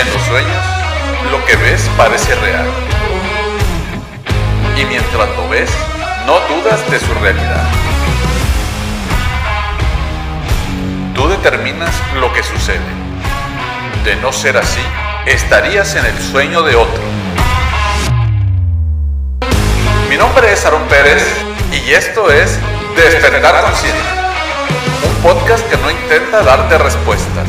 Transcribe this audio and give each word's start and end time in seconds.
En 0.00 0.10
los 0.14 0.22
sueños, 0.22 0.64
lo 1.30 1.44
que 1.44 1.56
ves 1.56 1.90
parece 1.94 2.34
real. 2.36 2.66
Y 4.74 4.84
mientras 4.86 5.28
lo 5.36 5.46
ves, 5.50 5.68
no 6.24 6.40
dudas 6.48 6.90
de 6.90 6.98
su 6.98 7.12
realidad. 7.20 7.68
Tú 11.14 11.28
determinas 11.28 11.94
lo 12.14 12.32
que 12.32 12.42
sucede. 12.42 12.80
De 14.02 14.16
no 14.16 14.32
ser 14.32 14.56
así, 14.56 14.80
estarías 15.26 15.94
en 15.96 16.06
el 16.06 16.18
sueño 16.18 16.62
de 16.62 16.76
otro. 16.76 17.02
Mi 20.08 20.16
nombre 20.16 20.50
es 20.50 20.64
Aaron 20.64 20.84
Pérez 20.84 21.22
y 21.72 21.90
esto 21.90 22.32
es 22.32 22.58
Despertar 22.96 23.60
Consciente, 23.60 24.00
un 25.06 25.22
podcast 25.22 25.68
que 25.68 25.76
no 25.76 25.90
intenta 25.90 26.42
darte 26.42 26.78
respuestas, 26.78 27.48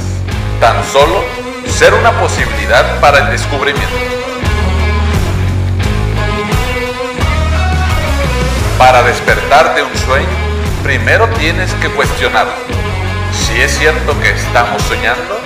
tan 0.60 0.84
solo 0.84 1.41
ser 1.72 1.94
una 1.94 2.12
posibilidad 2.20 3.00
para 3.00 3.20
el 3.20 3.32
descubrimiento. 3.32 3.96
Para 8.78 9.04
despertar 9.04 9.76
de 9.76 9.84
un 9.84 9.96
sueño, 9.98 10.28
primero 10.84 11.28
tienes 11.40 11.72
que 11.76 11.90
cuestionarlo. 11.90 12.54
Si 13.32 13.62
es 13.62 13.78
cierto 13.78 14.20
que 14.20 14.32
estamos 14.32 14.82
soñando, 14.84 15.40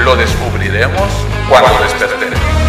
lo 0.00 0.16
descubriremos 0.16 1.08
cuando 1.48 1.82
despertemos. 1.82 2.61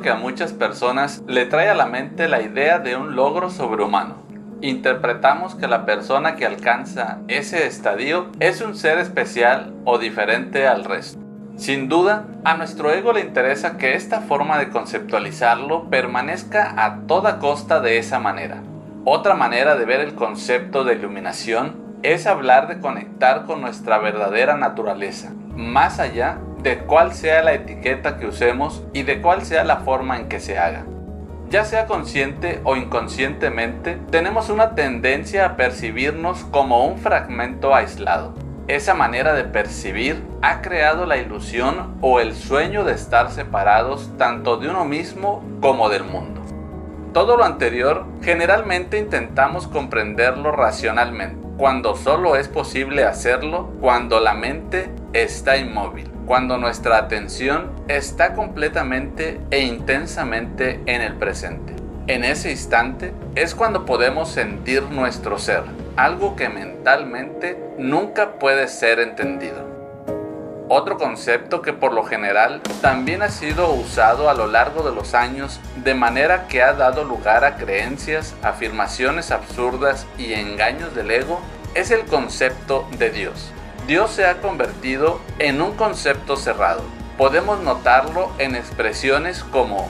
Que 0.00 0.10
a 0.10 0.16
muchas 0.16 0.52
personas 0.52 1.22
le 1.26 1.46
trae 1.46 1.68
a 1.68 1.74
la 1.74 1.86
mente 1.86 2.28
la 2.28 2.40
idea 2.40 2.78
de 2.78 2.96
un 2.96 3.16
logro 3.16 3.50
sobrehumano. 3.50 4.16
Interpretamos 4.60 5.54
que 5.54 5.66
la 5.66 5.84
persona 5.84 6.36
que 6.36 6.46
alcanza 6.46 7.18
ese 7.28 7.66
estadio 7.66 8.30
es 8.38 8.60
un 8.60 8.76
ser 8.76 8.98
especial 8.98 9.74
o 9.84 9.98
diferente 9.98 10.68
al 10.68 10.84
resto. 10.84 11.20
Sin 11.56 11.88
duda, 11.88 12.26
a 12.44 12.56
nuestro 12.56 12.90
ego 12.92 13.12
le 13.12 13.20
interesa 13.20 13.76
que 13.76 13.94
esta 13.94 14.20
forma 14.20 14.58
de 14.58 14.70
conceptualizarlo 14.70 15.90
permanezca 15.90 16.74
a 16.76 17.00
toda 17.06 17.38
costa 17.38 17.80
de 17.80 17.98
esa 17.98 18.18
manera. 18.18 18.62
Otra 19.04 19.34
manera 19.34 19.76
de 19.76 19.84
ver 19.84 20.00
el 20.00 20.14
concepto 20.14 20.84
de 20.84 20.94
iluminación 20.94 21.76
es 22.02 22.26
hablar 22.26 22.68
de 22.68 22.80
conectar 22.80 23.44
con 23.44 23.60
nuestra 23.60 23.98
verdadera 23.98 24.56
naturaleza, 24.56 25.32
más 25.54 25.98
allá 25.98 26.38
de 26.62 26.78
cuál 26.78 27.12
sea 27.12 27.42
la 27.42 27.54
etiqueta 27.54 28.18
que 28.18 28.26
usemos 28.26 28.84
y 28.92 29.02
de 29.02 29.20
cuál 29.20 29.42
sea 29.42 29.64
la 29.64 29.78
forma 29.78 30.16
en 30.16 30.28
que 30.28 30.40
se 30.40 30.58
haga. 30.58 30.84
Ya 31.48 31.64
sea 31.64 31.86
consciente 31.86 32.60
o 32.64 32.76
inconscientemente, 32.76 33.98
tenemos 34.10 34.48
una 34.48 34.74
tendencia 34.74 35.44
a 35.44 35.56
percibirnos 35.56 36.44
como 36.44 36.86
un 36.86 36.98
fragmento 36.98 37.74
aislado. 37.74 38.34
Esa 38.68 38.94
manera 38.94 39.34
de 39.34 39.44
percibir 39.44 40.22
ha 40.40 40.62
creado 40.62 41.04
la 41.04 41.18
ilusión 41.18 41.96
o 42.00 42.20
el 42.20 42.34
sueño 42.34 42.84
de 42.84 42.92
estar 42.92 43.30
separados 43.32 44.10
tanto 44.16 44.56
de 44.56 44.70
uno 44.70 44.84
mismo 44.84 45.44
como 45.60 45.88
del 45.88 46.04
mundo. 46.04 46.40
Todo 47.12 47.36
lo 47.36 47.44
anterior 47.44 48.06
generalmente 48.22 48.98
intentamos 48.98 49.66
comprenderlo 49.66 50.52
racionalmente, 50.52 51.46
cuando 51.58 51.96
solo 51.96 52.36
es 52.36 52.48
posible 52.48 53.04
hacerlo 53.04 53.72
cuando 53.80 54.20
la 54.20 54.32
mente 54.32 54.90
está 55.12 55.58
inmóvil 55.58 56.11
cuando 56.26 56.58
nuestra 56.58 56.98
atención 56.98 57.70
está 57.88 58.34
completamente 58.34 59.40
e 59.50 59.60
intensamente 59.60 60.80
en 60.86 61.02
el 61.02 61.14
presente. 61.14 61.74
En 62.06 62.24
ese 62.24 62.50
instante 62.50 63.12
es 63.34 63.54
cuando 63.54 63.86
podemos 63.86 64.30
sentir 64.30 64.82
nuestro 64.84 65.38
ser, 65.38 65.62
algo 65.96 66.34
que 66.34 66.48
mentalmente 66.48 67.56
nunca 67.78 68.32
puede 68.38 68.66
ser 68.68 68.98
entendido. 68.98 69.70
Otro 70.68 70.96
concepto 70.96 71.60
que 71.60 71.72
por 71.72 71.92
lo 71.92 72.02
general 72.02 72.62
también 72.80 73.22
ha 73.22 73.28
sido 73.28 73.70
usado 73.72 74.30
a 74.30 74.34
lo 74.34 74.46
largo 74.46 74.82
de 74.82 74.94
los 74.94 75.14
años 75.14 75.60
de 75.76 75.94
manera 75.94 76.48
que 76.48 76.62
ha 76.62 76.72
dado 76.72 77.04
lugar 77.04 77.44
a 77.44 77.56
creencias, 77.56 78.34
afirmaciones 78.42 79.30
absurdas 79.30 80.06
y 80.16 80.32
engaños 80.32 80.94
del 80.94 81.10
ego 81.10 81.40
es 81.74 81.90
el 81.90 82.04
concepto 82.06 82.88
de 82.98 83.10
Dios. 83.10 83.52
Dios 83.86 84.12
se 84.12 84.26
ha 84.26 84.40
convertido 84.40 85.20
en 85.40 85.60
un 85.60 85.72
concepto 85.72 86.36
cerrado. 86.36 86.82
Podemos 87.18 87.60
notarlo 87.60 88.30
en 88.38 88.54
expresiones 88.54 89.42
como 89.42 89.88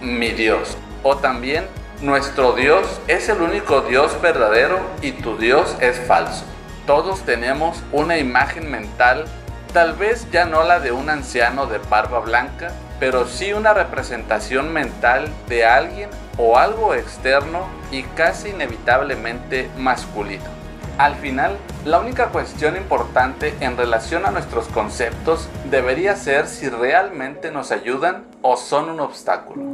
mi 0.00 0.30
Dios 0.30 0.78
o 1.02 1.16
también 1.16 1.66
nuestro 2.00 2.54
Dios 2.54 3.00
es 3.06 3.28
el 3.28 3.42
único 3.42 3.82
Dios 3.82 4.20
verdadero 4.22 4.80
y 5.02 5.12
tu 5.12 5.36
Dios 5.36 5.76
es 5.80 5.98
falso. 5.98 6.44
Todos 6.86 7.20
tenemos 7.22 7.82
una 7.92 8.18
imagen 8.18 8.70
mental, 8.70 9.26
tal 9.74 9.92
vez 9.94 10.26
ya 10.30 10.46
no 10.46 10.64
la 10.64 10.80
de 10.80 10.92
un 10.92 11.10
anciano 11.10 11.66
de 11.66 11.78
barba 11.78 12.20
blanca, 12.20 12.72
pero 12.98 13.26
sí 13.26 13.52
una 13.52 13.74
representación 13.74 14.72
mental 14.72 15.28
de 15.48 15.66
alguien 15.66 16.08
o 16.38 16.56
algo 16.58 16.94
externo 16.94 17.68
y 17.90 18.02
casi 18.02 18.48
inevitablemente 18.48 19.70
masculino. 19.76 20.63
Al 20.98 21.16
final, 21.16 21.56
la 21.84 21.98
única 21.98 22.28
cuestión 22.28 22.76
importante 22.76 23.52
en 23.58 23.76
relación 23.76 24.26
a 24.26 24.30
nuestros 24.30 24.68
conceptos 24.68 25.48
debería 25.68 26.14
ser 26.14 26.46
si 26.46 26.68
realmente 26.68 27.50
nos 27.50 27.72
ayudan 27.72 28.24
o 28.42 28.56
son 28.56 28.90
un 28.90 29.00
obstáculo. 29.00 29.64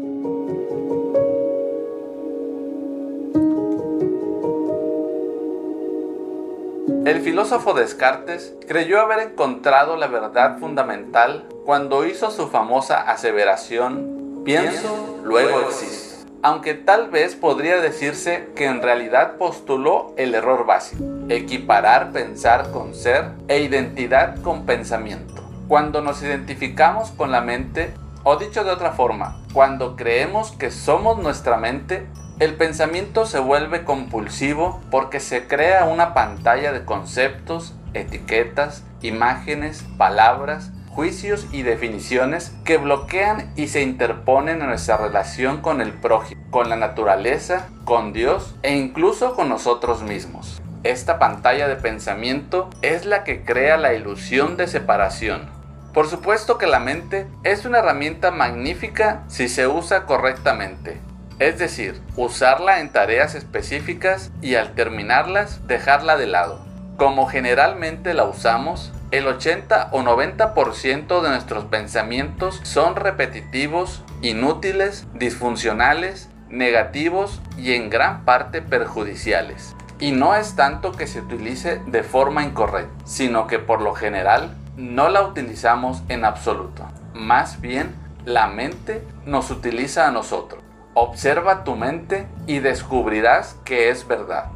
El 7.05 7.21
filósofo 7.21 7.75
Descartes 7.75 8.55
creyó 8.67 9.01
haber 9.01 9.19
encontrado 9.19 9.97
la 9.97 10.07
verdad 10.07 10.59
fundamental 10.59 11.45
cuando 11.67 12.07
hizo 12.07 12.31
su 12.31 12.49
famosa 12.49 13.03
aseveración, 13.03 14.43
pienso, 14.45 15.21
luego 15.23 15.61
existo 15.69 16.10
aunque 16.43 16.75
tal 16.75 17.11
vez 17.11 17.35
podría 17.35 17.81
decirse 17.81 18.49
que 18.57 18.67
en 18.67 18.83
realidad 18.83 19.37
postuló 19.37 20.15
el 20.17 20.35
error 20.35 20.65
básico, 20.65 21.05
equiparar 21.29 22.13
pensar 22.13 22.71
con 22.71 22.95
ser 22.95 23.33
e 23.49 23.61
identidad 23.61 24.41
con 24.41 24.65
pensamiento. 24.65 25.43
Cuando 25.69 26.01
nos 26.01 26.23
identificamos 26.23 27.11
con 27.11 27.31
la 27.31 27.43
mente, 27.43 27.93
o 28.25 28.37
dicho 28.37 28.65
de 28.65 28.71
otra 28.71 28.93
forma, 28.93 29.39
cuando 29.53 29.97
creemos 29.97 30.53
que 30.53 30.71
somos 30.71 31.19
nuestra 31.19 31.57
mente, 31.57 32.07
el 32.39 32.55
pensamiento 32.55 33.27
se 33.27 33.39
vuelve 33.39 33.85
compulsivo 33.85 34.81
porque 34.91 35.21
se 35.21 35.47
crea 35.47 35.85
una 35.85 36.15
pantalla 36.15 36.73
de 36.73 36.85
conceptos, 36.87 37.75
etiquetas, 37.93 38.83
imágenes, 39.03 39.85
palabras, 39.99 40.73
juicios 40.91 41.47
y 41.53 41.63
definiciones 41.63 42.53
que 42.65 42.77
bloquean 42.77 43.53
y 43.57 43.69
se 43.69 43.83
interponen 43.83 44.61
en 44.61 44.69
nuestra 44.69 44.97
relación 44.97 45.63
con 45.63 45.81
el 45.81 45.93
prójimo, 45.93 46.43
con 46.51 46.69
la 46.69 46.77
naturaleza, 46.77 47.69
con 47.85 48.13
Dios 48.13 48.55
e 48.63 48.77
incluso 48.77 49.35
con 49.35 49.49
nosotros 49.49 50.03
mismos. 50.03 50.61
Esta 50.83 51.19
pantalla 51.19 51.69
de 51.69 51.77
pensamiento 51.77 52.71
es 52.83 53.05
la 53.05 53.23
que 53.23 53.45
crea 53.45 53.77
la 53.77 53.95
ilusión 53.95 54.57
de 54.57 54.67
separación. 54.67 55.49
Por 55.95 56.09
supuesto 56.09 56.59
que 56.59 56.67
la 56.67 56.81
mente 56.81 57.27
es 57.45 57.65
una 57.65 57.79
herramienta 57.79 58.31
magnífica 58.31 59.25
si 59.29 59.49
se 59.49 59.67
usa 59.67 60.07
correctamente, 60.07 61.01
es 61.39 61.59
decir, 61.59 62.01
usarla 62.17 62.81
en 62.81 62.91
tareas 62.91 63.35
específicas 63.35 64.31
y 64.41 64.55
al 64.57 64.75
terminarlas 64.75 65.67
dejarla 65.67 66.17
de 66.17 66.27
lado. 66.27 66.65
Como 66.97 67.27
generalmente 67.27 68.15
la 68.15 68.25
usamos, 68.25 68.93
el 69.11 69.27
80 69.27 69.89
o 69.93 70.03
90% 70.03 71.21
de 71.21 71.29
nuestros 71.29 71.65
pensamientos 71.65 72.61
son 72.63 72.95
repetitivos, 72.95 74.05
inútiles, 74.23 75.07
disfuncionales, 75.15 76.29
negativos 76.49 77.41
y 77.57 77.75
en 77.75 77.91
gran 77.91 78.25
parte 78.25 78.63
perjudiciales. 78.63 79.75
Y 79.99 80.13
no 80.13 80.35
es 80.35 80.55
tanto 80.55 80.93
que 80.93 81.07
se 81.07 81.21
utilice 81.21 81.81
de 81.87 82.03
forma 82.03 82.45
incorrecta, 82.45 82.93
sino 83.05 83.47
que 83.47 83.59
por 83.59 83.83
lo 83.83 83.95
general 83.95 84.57
no 84.77 85.09
la 85.09 85.23
utilizamos 85.23 86.03
en 86.09 86.25
absoluto. 86.25 86.87
Más 87.13 87.61
bien, 87.61 87.95
la 88.25 88.47
mente 88.47 89.05
nos 89.27 89.51
utiliza 89.51 90.07
a 90.07 90.11
nosotros. 90.11 90.63
Observa 90.95 91.65
tu 91.65 91.77
mente 91.77 92.27
y 92.47 92.61
descubrirás 92.61 93.57
que 93.65 93.91
es 93.91 94.07
verdad. 94.07 94.47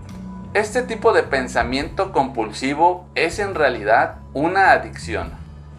Este 0.55 0.83
tipo 0.83 1.13
de 1.13 1.25
pensamiento 1.25 2.13
compulsivo 2.13 3.09
es 3.17 3.41
en 3.41 3.57
realidad 3.57 4.19
una 4.35 4.71
adicción. 4.71 5.33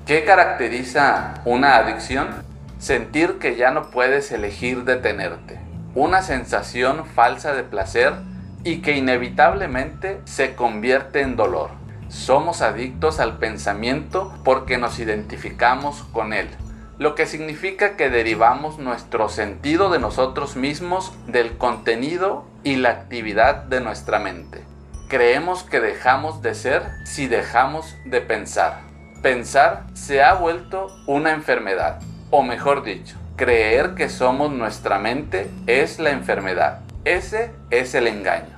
¿Qué 0.06 0.26
caracteriza 0.26 1.36
una 1.46 1.78
adicción? 1.78 2.44
Sentir 2.78 3.40
que 3.40 3.56
ya 3.56 3.72
no 3.72 3.90
puedes 3.90 4.34
elegir 4.34 4.84
detenerte. 4.84 5.62
Una 5.94 6.22
sensación 6.22 7.06
falsa 7.06 7.54
de 7.54 7.64
placer 7.64 8.16
y 8.66 8.82
que 8.82 8.98
inevitablemente 8.98 10.20
se 10.26 10.56
convierte 10.56 11.22
en 11.22 11.38
dolor. 11.38 11.70
Somos 12.10 12.62
adictos 12.62 13.22
al 13.22 13.38
pensamiento 13.38 14.38
porque 14.44 14.78
nos 14.78 15.00
identificamos 15.00 16.04
con 16.12 16.34
él, 16.34 16.50
lo 16.98 17.16
que 17.16 17.28
significa 17.28 17.96
que 17.96 18.10
derivamos 18.10 18.78
nuestro 18.78 19.30
sentido 19.30 19.90
de 19.90 20.00
nosotros 20.00 20.58
mismos 20.58 21.14
del 21.28 21.58
contenido 21.58 22.44
y 22.66 22.76
la 22.76 22.90
actividad 22.90 23.64
de 23.64 23.80
nuestra 23.80 24.20
mente. 24.20 24.65
Creemos 25.08 25.62
que 25.62 25.80
dejamos 25.80 26.42
de 26.42 26.56
ser 26.56 26.82
si 27.06 27.28
dejamos 27.28 27.96
de 28.06 28.22
pensar. 28.22 28.82
Pensar 29.22 29.86
se 29.94 30.24
ha 30.24 30.34
vuelto 30.34 30.88
una 31.06 31.32
enfermedad, 31.32 32.00
o 32.32 32.42
mejor 32.42 32.84
dicho, 32.84 33.16
creer 33.36 33.94
que 33.94 34.10
somos 34.10 34.52
nuestra 34.52 34.98
mente 34.98 35.52
es 35.68 36.00
la 36.00 36.10
enfermedad. 36.10 36.80
Ese 37.04 37.52
es 37.70 37.94
el 37.94 38.08
engaño. 38.08 38.55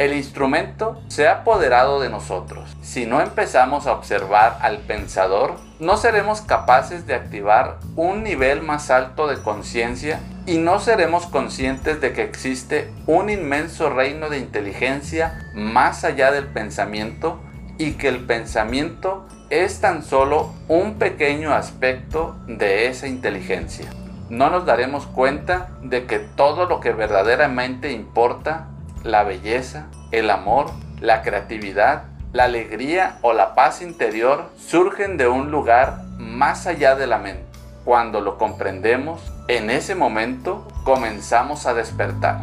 El 0.00 0.14
instrumento 0.14 0.98
se 1.08 1.28
ha 1.28 1.40
apoderado 1.40 2.00
de 2.00 2.08
nosotros. 2.08 2.74
Si 2.80 3.04
no 3.04 3.20
empezamos 3.20 3.86
a 3.86 3.92
observar 3.92 4.56
al 4.62 4.78
pensador, 4.78 5.56
no 5.78 5.98
seremos 5.98 6.40
capaces 6.40 7.06
de 7.06 7.14
activar 7.14 7.76
un 7.96 8.22
nivel 8.22 8.62
más 8.62 8.90
alto 8.90 9.26
de 9.26 9.36
conciencia 9.42 10.20
y 10.46 10.56
no 10.56 10.80
seremos 10.80 11.26
conscientes 11.26 12.00
de 12.00 12.14
que 12.14 12.22
existe 12.22 12.90
un 13.06 13.28
inmenso 13.28 13.90
reino 13.90 14.30
de 14.30 14.38
inteligencia 14.38 15.38
más 15.54 16.02
allá 16.02 16.32
del 16.32 16.46
pensamiento 16.46 17.38
y 17.76 17.92
que 17.92 18.08
el 18.08 18.24
pensamiento 18.24 19.28
es 19.50 19.82
tan 19.82 20.02
solo 20.02 20.54
un 20.68 20.94
pequeño 20.94 21.52
aspecto 21.52 22.38
de 22.46 22.86
esa 22.86 23.06
inteligencia. 23.06 23.90
No 24.30 24.48
nos 24.48 24.64
daremos 24.64 25.06
cuenta 25.06 25.68
de 25.82 26.06
que 26.06 26.20
todo 26.20 26.64
lo 26.64 26.80
que 26.80 26.92
verdaderamente 26.94 27.92
importa 27.92 28.68
la 29.04 29.22
belleza, 29.22 29.86
el 30.10 30.30
amor, 30.30 30.70
la 31.00 31.22
creatividad, 31.22 32.04
la 32.32 32.44
alegría 32.44 33.18
o 33.22 33.32
la 33.32 33.54
paz 33.54 33.82
interior 33.82 34.50
surgen 34.58 35.16
de 35.16 35.26
un 35.28 35.50
lugar 35.50 36.02
más 36.18 36.66
allá 36.66 36.94
de 36.94 37.06
la 37.06 37.18
mente. 37.18 37.44
Cuando 37.84 38.20
lo 38.20 38.38
comprendemos, 38.38 39.20
en 39.48 39.70
ese 39.70 39.94
momento 39.94 40.68
comenzamos 40.84 41.66
a 41.66 41.74
despertar. 41.74 42.38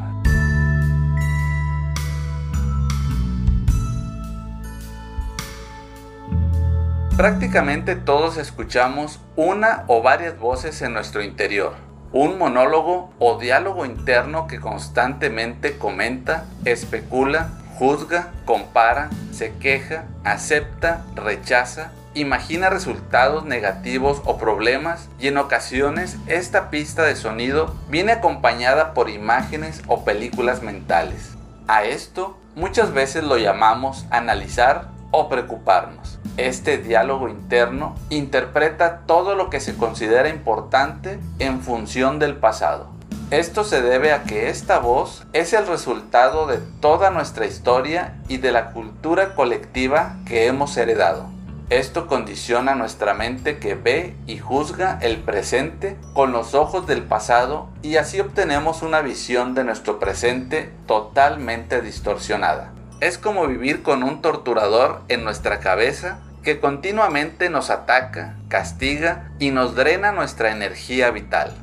Prácticamente 7.16 7.96
todos 7.96 8.38
escuchamos 8.38 9.20
una 9.36 9.86
o 9.88 10.04
varias 10.04 10.38
voces 10.38 10.82
en 10.82 10.94
nuestro 10.94 11.24
interior 11.24 11.87
un 12.18 12.40
monólogo 12.40 13.14
o 13.20 13.38
diálogo 13.38 13.86
interno 13.86 14.48
que 14.48 14.60
constantemente 14.60 15.78
comenta, 15.78 16.46
especula, 16.66 17.50
juzga, 17.78 18.32
compara, 18.44 19.12
se 19.32 19.54
queja, 19.58 20.06
acepta, 20.24 21.06
rechaza, 21.16 21.92
imagina 22.16 22.72
resultados 22.72 23.46
negativos 23.46 24.24
o 24.26 24.40
problemas 24.40 25.10
y 25.20 25.28
en 25.28 25.38
ocasiones 25.38 26.18
esta 26.26 26.72
pista 26.72 27.04
de 27.04 27.16
sonido 27.16 27.76
viene 27.88 28.14
acompañada 28.14 28.96
por 28.96 29.12
imágenes 29.12 29.84
o 29.86 30.04
películas 30.04 30.64
mentales. 30.64 31.36
A 31.68 31.84
esto 31.84 32.36
muchas 32.56 32.96
veces 32.96 33.26
lo 33.26 33.38
llamamos 33.38 34.08
analizar 34.10 34.90
o 35.18 35.30
preocuparnos. 35.30 36.20
Este 36.38 36.78
diálogo 36.78 37.28
interno 37.28 37.96
interpreta 38.12 39.00
todo 39.08 39.34
lo 39.34 39.50
que 39.50 39.60
se 39.60 39.76
considera 39.76 40.30
importante 40.30 41.20
en 41.40 41.62
función 41.62 42.20
del 42.20 42.36
pasado. 42.36 42.90
Esto 43.32 43.64
se 43.64 43.82
debe 43.82 44.14
a 44.14 44.24
que 44.24 44.50
esta 44.50 44.78
voz 44.78 45.26
es 45.34 45.54
el 45.54 45.66
resultado 45.66 46.46
de 46.46 46.60
toda 46.82 47.10
nuestra 47.10 47.48
historia 47.48 48.22
y 48.28 48.38
de 48.38 48.52
la 48.52 48.70
cultura 48.70 49.34
colectiva 49.34 50.18
que 50.28 50.46
hemos 50.46 50.78
heredado. 50.78 51.26
Esto 51.72 52.06
condiciona 52.06 52.76
nuestra 52.76 53.16
mente 53.16 53.58
que 53.58 53.74
ve 53.74 54.16
y 54.28 54.38
juzga 54.38 55.00
el 55.02 55.18
presente 55.18 55.98
con 56.14 56.32
los 56.32 56.54
ojos 56.54 56.86
del 56.86 57.02
pasado 57.02 57.70
y 57.82 57.98
así 57.98 58.20
obtenemos 58.20 58.84
una 58.84 59.02
visión 59.02 59.56
de 59.56 59.64
nuestro 59.64 60.00
presente 60.00 60.72
totalmente 60.86 61.82
distorsionada. 61.82 62.77
Es 63.00 63.20
como 63.20 63.46
vivir 63.46 63.84
con 63.84 64.02
un 64.02 64.24
torturador 64.24 65.02
en 65.08 65.24
nuestra 65.24 65.60
cabeza 65.60 66.18
que 66.42 66.60
continuamente 66.60 67.52
nos 67.52 67.70
ataca, 67.70 68.38
castiga 68.48 69.30
y 69.38 69.52
nos 69.52 69.76
drena 69.76 70.12
nuestra 70.12 70.52
energía 70.52 71.12
vital. 71.12 71.54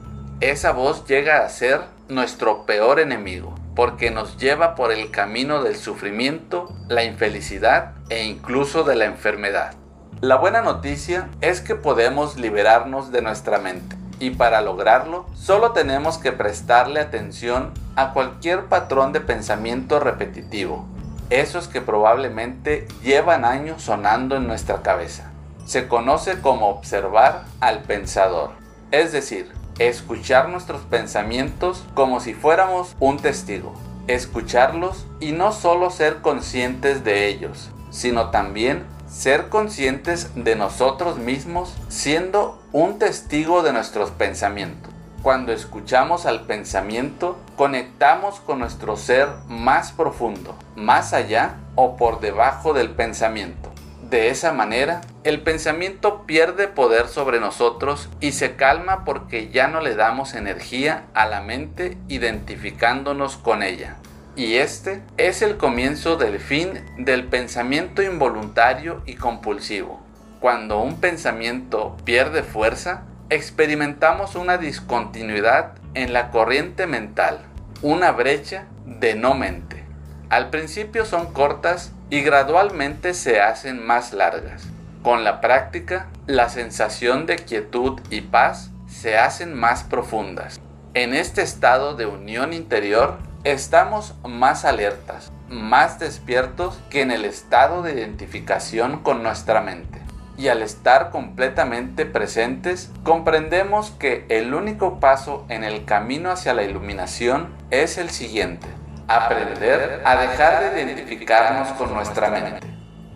Esa 0.40 0.70
voz 0.70 1.06
llega 1.06 1.44
a 1.44 1.48
ser 1.48 1.80
nuestro 2.08 2.66
peor 2.66 3.00
enemigo, 3.00 3.52
porque 3.74 4.12
nos 4.12 4.36
lleva 4.36 4.76
por 4.76 4.92
el 4.92 5.10
camino 5.10 5.60
del 5.64 5.74
sufrimiento, 5.74 6.72
la 6.86 7.02
infelicidad 7.02 7.94
e 8.10 8.22
incluso 8.22 8.84
de 8.84 8.94
la 8.94 9.06
enfermedad. 9.06 9.74
La 10.20 10.36
buena 10.36 10.62
noticia 10.62 11.30
es 11.40 11.60
que 11.60 11.74
podemos 11.74 12.36
liberarnos 12.36 13.10
de 13.10 13.22
nuestra 13.22 13.58
mente 13.58 13.96
y 14.20 14.30
para 14.30 14.60
lograrlo 14.60 15.26
solo 15.34 15.72
tenemos 15.72 16.18
que 16.18 16.30
prestarle 16.30 17.00
atención 17.00 17.72
a 17.96 18.12
cualquier 18.12 18.66
patrón 18.66 19.12
de 19.12 19.20
pensamiento 19.20 19.98
repetitivo 19.98 20.93
esos 21.40 21.68
que 21.68 21.80
probablemente 21.80 22.86
llevan 23.02 23.44
años 23.44 23.82
sonando 23.82 24.36
en 24.36 24.46
nuestra 24.46 24.82
cabeza. 24.82 25.30
Se 25.66 25.88
conoce 25.88 26.40
como 26.40 26.68
observar 26.68 27.44
al 27.60 27.82
pensador, 27.82 28.50
es 28.90 29.12
decir, 29.12 29.50
escuchar 29.78 30.48
nuestros 30.48 30.82
pensamientos 30.82 31.84
como 31.94 32.20
si 32.20 32.34
fuéramos 32.34 32.94
un 33.00 33.18
testigo, 33.18 33.74
escucharlos 34.06 35.06
y 35.20 35.32
no 35.32 35.52
solo 35.52 35.90
ser 35.90 36.20
conscientes 36.20 37.04
de 37.04 37.26
ellos, 37.28 37.70
sino 37.90 38.30
también 38.30 38.84
ser 39.08 39.48
conscientes 39.48 40.30
de 40.34 40.56
nosotros 40.56 41.18
mismos 41.18 41.74
siendo 41.88 42.60
un 42.72 42.98
testigo 42.98 43.62
de 43.62 43.72
nuestros 43.72 44.10
pensamientos. 44.10 44.93
Cuando 45.24 45.52
escuchamos 45.52 46.26
al 46.26 46.42
pensamiento, 46.42 47.38
conectamos 47.56 48.40
con 48.40 48.58
nuestro 48.58 48.98
ser 48.98 49.28
más 49.48 49.90
profundo, 49.90 50.54
más 50.76 51.14
allá 51.14 51.54
o 51.76 51.96
por 51.96 52.20
debajo 52.20 52.74
del 52.74 52.90
pensamiento. 52.90 53.72
De 54.10 54.28
esa 54.28 54.52
manera, 54.52 55.00
el 55.22 55.40
pensamiento 55.40 56.26
pierde 56.26 56.68
poder 56.68 57.08
sobre 57.08 57.40
nosotros 57.40 58.10
y 58.20 58.32
se 58.32 58.56
calma 58.56 59.06
porque 59.06 59.48
ya 59.48 59.66
no 59.66 59.80
le 59.80 59.94
damos 59.94 60.34
energía 60.34 61.04
a 61.14 61.24
la 61.24 61.40
mente 61.40 61.96
identificándonos 62.08 63.38
con 63.38 63.62
ella. 63.62 63.96
Y 64.36 64.56
este 64.56 65.00
es 65.16 65.40
el 65.40 65.56
comienzo 65.56 66.16
del 66.16 66.38
fin 66.38 66.84
del 66.98 67.24
pensamiento 67.28 68.02
involuntario 68.02 69.00
y 69.06 69.14
compulsivo. 69.14 70.02
Cuando 70.38 70.82
un 70.82 71.00
pensamiento 71.00 71.96
pierde 72.04 72.42
fuerza, 72.42 73.04
experimentamos 73.34 74.36
una 74.36 74.58
discontinuidad 74.58 75.72
en 75.94 76.12
la 76.12 76.30
corriente 76.30 76.86
mental, 76.86 77.40
una 77.82 78.12
brecha 78.12 78.66
de 78.86 79.16
no 79.16 79.34
mente. 79.34 79.82
Al 80.30 80.50
principio 80.50 81.04
son 81.04 81.32
cortas 81.32 81.92
y 82.10 82.22
gradualmente 82.22 83.12
se 83.12 83.40
hacen 83.40 83.84
más 83.84 84.12
largas. 84.12 84.68
Con 85.02 85.24
la 85.24 85.40
práctica, 85.40 86.06
la 86.28 86.48
sensación 86.48 87.26
de 87.26 87.36
quietud 87.36 88.00
y 88.08 88.20
paz 88.20 88.70
se 88.86 89.18
hacen 89.18 89.52
más 89.52 89.82
profundas. 89.82 90.60
En 90.94 91.12
este 91.12 91.42
estado 91.42 91.96
de 91.96 92.06
unión 92.06 92.52
interior, 92.52 93.18
estamos 93.42 94.14
más 94.24 94.64
alertas, 94.64 95.32
más 95.48 95.98
despiertos 95.98 96.78
que 96.88 97.02
en 97.02 97.10
el 97.10 97.24
estado 97.24 97.82
de 97.82 97.94
identificación 97.94 99.00
con 99.00 99.24
nuestra 99.24 99.60
mente 99.60 100.03
y 100.36 100.48
al 100.48 100.62
estar 100.62 101.10
completamente 101.10 102.06
presentes, 102.06 102.90
comprendemos 103.02 103.90
que 103.92 104.26
el 104.28 104.54
único 104.54 105.00
paso 105.00 105.44
en 105.48 105.64
el 105.64 105.84
camino 105.84 106.30
hacia 106.30 106.54
la 106.54 106.64
iluminación 106.64 107.54
es 107.70 107.98
el 107.98 108.10
siguiente, 108.10 108.66
aprender 109.08 110.02
a 110.04 110.16
dejar 110.16 110.74
de 110.74 110.82
identificarnos 110.82 111.68
con 111.72 111.94
nuestra 111.94 112.30
mente. 112.30 112.66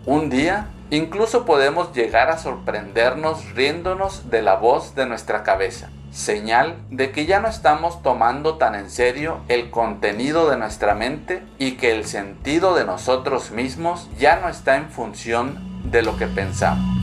Un 0.05 0.29
día, 0.29 0.67
incluso 0.89 1.45
podemos 1.45 1.93
llegar 1.93 2.29
a 2.29 2.37
sorprendernos 2.37 3.53
riéndonos 3.53 4.29
de 4.29 4.41
la 4.41 4.55
voz 4.55 4.95
de 4.95 5.05
nuestra 5.05 5.43
cabeza, 5.43 5.89
señal 6.11 6.77
de 6.89 7.11
que 7.11 7.25
ya 7.25 7.39
no 7.39 7.47
estamos 7.47 8.01
tomando 8.01 8.57
tan 8.57 8.75
en 8.75 8.89
serio 8.89 9.41
el 9.49 9.69
contenido 9.69 10.49
de 10.49 10.57
nuestra 10.57 10.95
mente 10.95 11.43
y 11.59 11.73
que 11.73 11.91
el 11.91 12.05
sentido 12.05 12.73
de 12.75 12.85
nosotros 12.85 13.51
mismos 13.51 14.09
ya 14.17 14.37
no 14.37 14.49
está 14.49 14.77
en 14.77 14.89
función 14.89 15.81
de 15.83 16.01
lo 16.01 16.17
que 16.17 16.27
pensamos. 16.27 16.98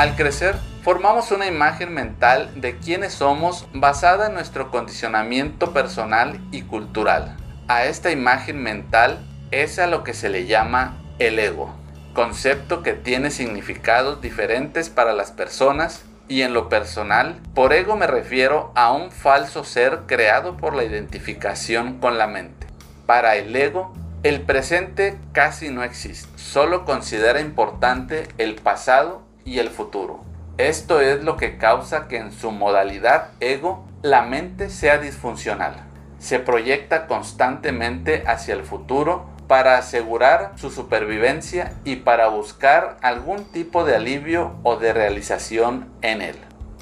Al 0.00 0.16
crecer, 0.16 0.54
formamos 0.82 1.30
una 1.30 1.46
imagen 1.46 1.92
mental 1.92 2.58
de 2.58 2.78
quiénes 2.78 3.12
somos 3.12 3.68
basada 3.74 4.28
en 4.28 4.32
nuestro 4.32 4.70
condicionamiento 4.70 5.74
personal 5.74 6.40
y 6.50 6.62
cultural. 6.62 7.36
A 7.68 7.84
esta 7.84 8.10
imagen 8.10 8.62
mental 8.62 9.18
es 9.50 9.78
a 9.78 9.86
lo 9.86 10.02
que 10.02 10.14
se 10.14 10.30
le 10.30 10.46
llama 10.46 10.96
el 11.18 11.38
ego, 11.38 11.74
concepto 12.14 12.82
que 12.82 12.94
tiene 12.94 13.30
significados 13.30 14.22
diferentes 14.22 14.88
para 14.88 15.12
las 15.12 15.32
personas 15.32 16.02
y 16.28 16.40
en 16.40 16.54
lo 16.54 16.70
personal, 16.70 17.38
por 17.54 17.74
ego 17.74 17.94
me 17.94 18.06
refiero 18.06 18.72
a 18.76 18.92
un 18.92 19.10
falso 19.10 19.64
ser 19.64 20.04
creado 20.06 20.56
por 20.56 20.74
la 20.74 20.84
identificación 20.84 21.98
con 21.98 22.16
la 22.16 22.26
mente. 22.26 22.66
Para 23.04 23.36
el 23.36 23.54
ego, 23.54 23.92
el 24.22 24.40
presente 24.40 25.18
casi 25.32 25.68
no 25.68 25.84
existe, 25.84 26.38
solo 26.38 26.86
considera 26.86 27.42
importante 27.42 28.28
el 28.38 28.54
pasado 28.54 29.28
y 29.50 29.58
el 29.58 29.68
futuro. 29.68 30.20
Esto 30.58 31.00
es 31.00 31.24
lo 31.24 31.36
que 31.36 31.58
causa 31.58 32.06
que 32.06 32.18
en 32.18 32.30
su 32.30 32.52
modalidad 32.52 33.30
ego 33.40 33.84
la 34.00 34.22
mente 34.22 34.70
sea 34.70 34.98
disfuncional. 34.98 35.74
Se 36.20 36.38
proyecta 36.38 37.08
constantemente 37.08 38.22
hacia 38.28 38.54
el 38.54 38.62
futuro 38.62 39.26
para 39.48 39.76
asegurar 39.76 40.52
su 40.54 40.70
supervivencia 40.70 41.72
y 41.84 41.96
para 41.96 42.28
buscar 42.28 42.98
algún 43.02 43.44
tipo 43.46 43.84
de 43.84 43.96
alivio 43.96 44.52
o 44.62 44.76
de 44.76 44.92
realización 44.92 45.88
en 46.02 46.22
él. 46.22 46.36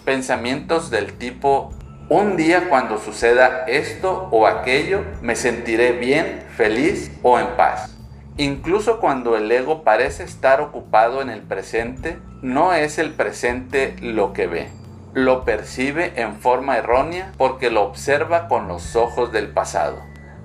Pensamientos 0.05 0.91
del 0.91 1.15
tipo, 1.15 1.73
un 2.11 2.37
día 2.37 2.69
cuando 2.69 2.99
suceda 2.99 3.65
esto 3.67 4.29
o 4.31 4.47
aquello, 4.47 5.05
me 5.23 5.37
sentiré 5.37 5.93
bien, 5.93 6.45
feliz 6.55 7.11
o 7.23 7.39
en 7.39 7.47
paz. 7.57 7.98
Incluso 8.41 9.01
cuando 9.01 9.37
el 9.37 9.51
ego 9.51 9.83
parece 9.83 10.23
estar 10.23 10.61
ocupado 10.61 11.21
en 11.23 11.29
el 11.29 11.43
presente, 11.43 12.19
no 12.41 12.73
es 12.73 12.99
el 12.99 13.11
presente 13.11 13.97
lo 14.01 14.33
que 14.33 14.47
ve. 14.47 14.69
Lo 15.13 15.45
percibe 15.45 16.13
en 16.15 16.37
forma 16.37 16.79
errónea 16.79 17.33
porque 17.37 17.69
lo 17.69 17.83
observa 17.83 18.47
con 18.47 18.69
los 18.69 18.95
ojos 18.95 19.33
del 19.33 19.49
pasado. 19.49 20.01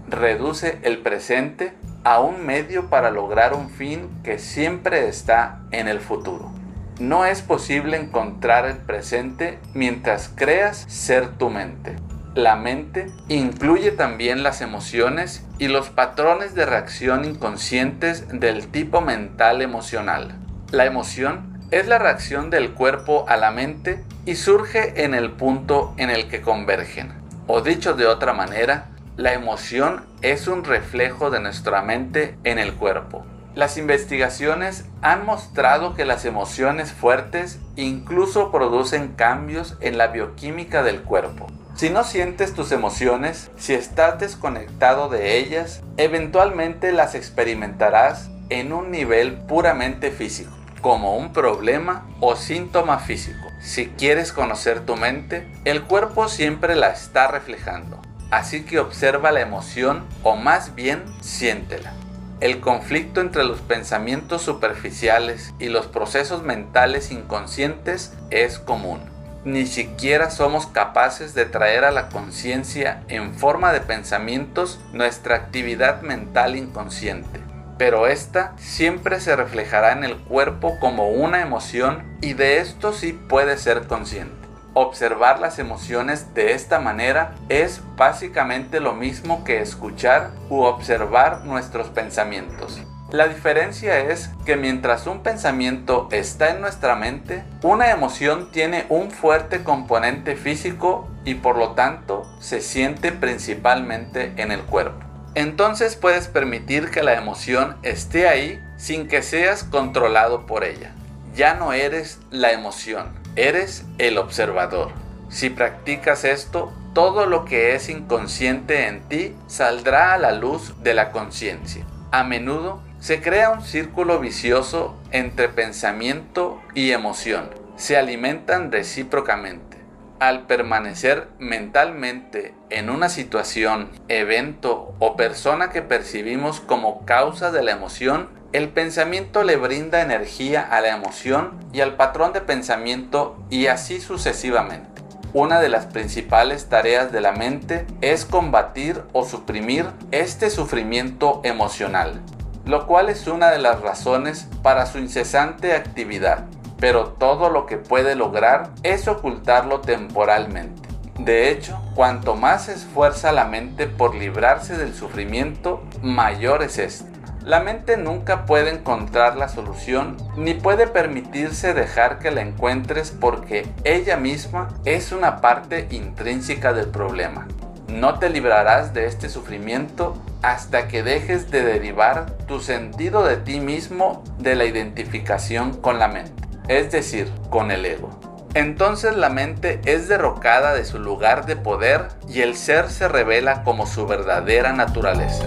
Reduce 0.09 0.79
el 0.81 1.03
presente 1.03 1.73
a 2.03 2.19
un 2.19 2.43
medio 2.43 2.89
para 2.89 3.11
lograr 3.11 3.53
un 3.53 3.69
fin 3.69 4.09
que 4.23 4.39
siempre 4.39 5.07
está 5.07 5.59
en 5.69 5.87
el 5.87 5.99
futuro. 5.99 6.51
No 6.99 7.25
es 7.25 7.43
posible 7.43 7.97
encontrar 7.97 8.65
el 8.65 8.77
presente 8.77 9.59
mientras 9.75 10.31
creas 10.35 10.77
ser 10.87 11.29
tu 11.37 11.51
mente. 11.51 11.95
La 12.35 12.55
mente 12.55 13.11
incluye 13.27 13.91
también 13.91 14.41
las 14.41 14.61
emociones 14.61 15.45
y 15.59 15.67
los 15.67 15.91
patrones 15.91 16.55
de 16.55 16.65
reacción 16.65 17.25
inconscientes 17.25 18.27
del 18.27 18.69
tipo 18.69 19.01
mental 19.01 19.61
emocional. 19.61 20.33
La 20.71 20.85
emoción 20.85 21.59
es 21.69 21.87
la 21.87 21.99
reacción 21.99 22.49
del 22.49 22.73
cuerpo 22.73 23.25
a 23.27 23.37
la 23.37 23.51
mente 23.51 24.03
y 24.25 24.33
surge 24.33 25.03
en 25.03 25.13
el 25.13 25.29
punto 25.29 25.93
en 25.97 26.09
el 26.09 26.27
que 26.27 26.41
convergen. 26.41 27.13
O 27.45 27.61
dicho 27.61 27.93
de 27.93 28.07
otra 28.07 28.33
manera, 28.33 28.89
la 29.15 29.33
emoción 29.33 30.03
es 30.23 30.47
un 30.47 30.63
reflejo 30.63 31.29
de 31.29 31.39
nuestra 31.39 31.83
mente 31.83 32.35
en 32.43 32.57
el 32.57 32.73
cuerpo. 32.73 33.27
Las 33.53 33.77
investigaciones 33.77 34.85
han 35.03 35.23
mostrado 35.27 35.93
que 35.93 36.05
las 36.05 36.25
emociones 36.25 36.93
fuertes 36.93 37.59
incluso 37.75 38.51
producen 38.51 39.09
cambios 39.09 39.77
en 39.81 39.99
la 39.99 40.07
bioquímica 40.07 40.81
del 40.81 41.01
cuerpo. 41.03 41.45
Si 41.75 41.89
no 41.89 42.03
sientes 42.03 42.53
tus 42.53 42.71
emociones, 42.71 43.49
si 43.57 43.73
estás 43.73 44.19
desconectado 44.19 45.09
de 45.09 45.37
ellas, 45.37 45.81
eventualmente 45.97 46.91
las 46.91 47.15
experimentarás 47.15 48.29
en 48.49 48.73
un 48.73 48.91
nivel 48.91 49.33
puramente 49.33 50.11
físico, 50.11 50.51
como 50.81 51.17
un 51.17 51.33
problema 51.33 52.05
o 52.19 52.35
síntoma 52.35 52.99
físico. 52.99 53.47
Si 53.59 53.87
quieres 53.87 54.31
conocer 54.31 54.81
tu 54.81 54.95
mente, 54.95 55.47
el 55.65 55.83
cuerpo 55.83 56.29
siempre 56.29 56.75
la 56.75 56.89
está 56.89 57.27
reflejando. 57.27 57.99
Así 58.29 58.65
que 58.65 58.79
observa 58.79 59.31
la 59.31 59.41
emoción 59.41 60.05
o 60.21 60.35
más 60.35 60.75
bien 60.75 61.03
siéntela. 61.21 61.93
El 62.39 62.59
conflicto 62.59 63.19
entre 63.19 63.45
los 63.45 63.61
pensamientos 63.61 64.41
superficiales 64.43 65.53
y 65.59 65.69
los 65.69 65.87
procesos 65.87 66.43
mentales 66.43 67.11
inconscientes 67.11 68.13
es 68.29 68.59
común. 68.59 69.12
Ni 69.45 69.65
siquiera 69.65 70.29
somos 70.29 70.67
capaces 70.67 71.33
de 71.33 71.45
traer 71.45 71.83
a 71.83 71.91
la 71.91 72.07
conciencia 72.07 73.03
en 73.09 73.33
forma 73.33 73.73
de 73.73 73.81
pensamientos 73.81 74.79
nuestra 74.93 75.35
actividad 75.35 76.01
mental 76.01 76.55
inconsciente. 76.55 77.41
Pero 77.77 78.07
esta 78.07 78.53
siempre 78.57 79.19
se 79.19 79.35
reflejará 79.35 79.91
en 79.91 80.05
el 80.05 80.17
cuerpo 80.17 80.79
como 80.79 81.09
una 81.09 81.41
emoción 81.41 82.03
y 82.21 82.33
de 82.33 82.59
esto 82.59 82.93
sí 82.93 83.11
puede 83.11 83.57
ser 83.57 83.87
consciente. 83.87 84.33
Observar 84.75 85.39
las 85.39 85.59
emociones 85.59 86.33
de 86.33 86.53
esta 86.53 86.79
manera 86.79 87.35
es 87.49 87.81
básicamente 87.97 88.79
lo 88.79 88.93
mismo 88.93 89.43
que 89.43 89.59
escuchar 89.59 90.31
u 90.49 90.61
observar 90.61 91.43
nuestros 91.43 91.89
pensamientos. 91.89 92.81
La 93.13 93.27
diferencia 93.27 93.99
es 93.99 94.31
que 94.43 94.57
mientras 94.57 95.05
un 95.05 95.21
pensamiento 95.21 96.07
está 96.11 96.49
en 96.49 96.61
nuestra 96.61 96.95
mente, 96.95 97.43
una 97.61 97.91
emoción 97.91 98.49
tiene 98.51 98.87
un 98.89 99.11
fuerte 99.11 99.63
componente 99.63 100.35
físico 100.35 101.07
y 101.23 101.35
por 101.35 101.59
lo 101.59 101.73
tanto 101.73 102.23
se 102.39 102.59
siente 102.59 103.11
principalmente 103.11 104.33
en 104.37 104.51
el 104.51 104.61
cuerpo. 104.61 105.05
Entonces 105.35 105.95
puedes 105.95 106.27
permitir 106.27 106.89
que 106.89 107.03
la 107.03 107.13
emoción 107.13 107.77
esté 107.83 108.27
ahí 108.27 108.59
sin 108.77 109.07
que 109.07 109.21
seas 109.21 109.63
controlado 109.63 110.47
por 110.47 110.63
ella. 110.63 110.95
Ya 111.35 111.53
no 111.53 111.71
eres 111.71 112.17
la 112.31 112.51
emoción, 112.51 113.13
Eres 113.35 113.85
el 113.99 114.17
observador. 114.17 114.89
Si 115.29 115.51
practicas 115.51 116.23
esto, 116.23 116.73
todo 116.95 117.27
lo 117.27 117.45
que 117.45 117.75
es 117.75 117.89
inconsciente 117.89 118.87
en 118.87 119.01
ti 119.07 119.35
saldrá 119.45 120.15
a 120.15 120.17
la 120.17 120.31
luz 120.31 120.73
de 120.81 120.95
la 120.95 121.11
conciencia. 121.11 121.85
A 122.11 122.23
menudo 122.23 122.81
se 123.03 123.19
crea 123.19 123.49
un 123.49 123.61
círculo 123.61 124.21
vicioso 124.21 124.95
entre 125.11 125.49
pensamiento 125.49 126.61
y 126.73 126.91
emoción. 126.91 127.49
Se 127.75 127.97
alimentan 127.97 128.71
recíprocamente. 128.71 129.77
Al 130.21 130.47
permanecer 130.47 131.27
mentalmente 131.37 132.55
en 132.69 132.89
una 132.89 133.09
situación, 133.09 133.89
evento 134.07 134.95
o 134.99 135.17
persona 135.17 135.69
que 135.69 135.81
percibimos 135.81 136.61
como 136.61 137.03
causa 137.03 137.51
de 137.51 137.61
la 137.61 137.71
emoción, 137.71 138.29
el 138.53 138.69
pensamiento 138.69 139.43
le 139.43 139.57
brinda 139.57 140.01
energía 140.01 140.61
a 140.61 140.79
la 140.79 140.95
emoción 140.95 141.59
y 141.73 141.81
al 141.81 141.97
patrón 141.97 142.31
de 142.31 142.39
pensamiento 142.39 143.35
y 143.49 143.67
así 143.67 143.99
sucesivamente. 143.99 145.01
Una 145.33 145.59
de 145.59 145.67
las 145.67 145.87
principales 145.87 146.69
tareas 146.69 147.11
de 147.11 147.19
la 147.19 147.33
mente 147.33 147.85
es 147.99 148.23
combatir 148.23 149.01
o 149.11 149.25
suprimir 149.25 149.87
este 150.11 150.49
sufrimiento 150.49 151.41
emocional, 151.43 152.21
lo 152.65 152.87
cual 152.87 153.09
es 153.09 153.27
una 153.27 153.51
de 153.51 153.59
las 153.59 153.81
razones 153.81 154.47
para 154.61 154.85
su 154.85 154.97
incesante 154.97 155.73
actividad, 155.73 156.45
pero 156.79 157.09
todo 157.09 157.49
lo 157.49 157.65
que 157.65 157.77
puede 157.77 158.15
lograr 158.15 158.69
es 158.83 159.07
ocultarlo 159.07 159.81
temporalmente. 159.81 160.89
De 161.19 161.49
hecho, 161.49 161.79
cuanto 161.95 162.35
más 162.35 162.65
se 162.65 162.73
esfuerza 162.73 163.31
la 163.31 163.45
mente 163.45 163.87
por 163.87 164.15
librarse 164.15 164.77
del 164.77 164.95
sufrimiento, 164.95 165.83
mayor 166.01 166.63
es 166.63 166.79
este. 166.79 167.13
La 167.45 167.59
mente 167.59 167.97
nunca 167.97 168.45
puede 168.45 168.71
encontrar 168.71 169.35
la 169.35 169.49
solución 169.49 170.15
ni 170.37 170.53
puede 170.53 170.87
permitirse 170.87 171.73
dejar 171.73 172.19
que 172.19 172.31
la 172.31 172.41
encuentres 172.41 173.11
porque 173.11 173.67
ella 173.83 174.15
misma 174.15 174.69
es 174.85 175.11
una 175.11 175.41
parte 175.41 175.87
intrínseca 175.91 176.71
del 176.71 176.87
problema. 176.87 177.47
No 177.89 178.17
te 178.17 178.29
librarás 178.29 178.93
de 178.93 179.07
este 179.07 179.27
sufrimiento 179.29 180.15
hasta 180.43 180.89
que 180.89 181.03
dejes 181.03 181.49
de 181.49 181.63
derivar 181.63 182.37
tu 182.47 182.59
sentido 182.59 183.25
de 183.25 183.37
ti 183.37 183.61
mismo 183.61 184.23
de 184.37 184.55
la 184.55 184.65
identificación 184.65 185.77
con 185.77 185.99
la 185.99 186.09
mente, 186.09 186.33
es 186.67 186.91
decir, 186.91 187.31
con 187.49 187.71
el 187.71 187.85
ego. 187.85 188.09
Entonces 188.53 189.15
la 189.15 189.29
mente 189.29 189.79
es 189.85 190.07
derrocada 190.09 190.75
de 190.75 190.85
su 190.85 190.99
lugar 190.99 191.45
de 191.45 191.55
poder 191.55 192.09
y 192.27 192.41
el 192.41 192.55
ser 192.55 192.89
se 192.89 193.07
revela 193.07 193.63
como 193.63 193.87
su 193.87 194.05
verdadera 194.05 194.73
naturaleza. 194.73 195.45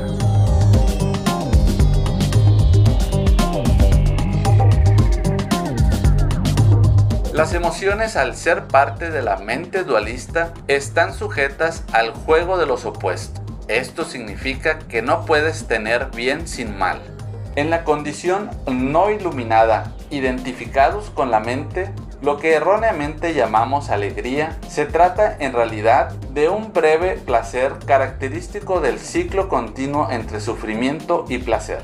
Las 7.33 7.53
emociones 7.53 8.17
al 8.17 8.35
ser 8.35 8.67
parte 8.67 9.11
de 9.11 9.21
la 9.21 9.37
mente 9.37 9.85
dualista 9.85 10.55
están 10.69 11.13
sujetas 11.13 11.85
al 11.93 12.13
juego 12.13 12.57
de 12.57 12.65
los 12.65 12.87
opuestos. 12.87 13.46
Esto 13.69 14.05
significa 14.05 14.79
que 14.79 15.03
no 15.03 15.25
puedes 15.25 15.67
tener 15.67 16.11
bien 16.15 16.47
sin 16.47 16.79
mal. 16.79 17.01
En 17.57 17.69
la 17.71 17.83
condición 17.83 18.51
no 18.71 19.11
iluminada, 19.11 19.93
identificados 20.11 21.11
con 21.11 21.31
la 21.31 21.41
mente, 21.41 21.91
lo 22.23 22.39
que 22.39 22.55
erróneamente 22.55 23.35
llamamos 23.35 23.91
alegría, 23.91 24.57
se 24.69 24.87
trata 24.87 25.37
en 25.39 25.53
realidad 25.53 26.11
de 26.33 26.49
un 26.49 26.73
breve 26.73 27.17
placer 27.17 27.73
característico 27.85 28.81
del 28.81 29.01
ciclo 29.01 29.49
continuo 29.49 30.11
entre 30.11 30.41
sufrimiento 30.41 31.25
y 31.29 31.39
placer. 31.39 31.83